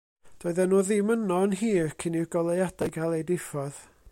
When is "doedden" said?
0.43-0.71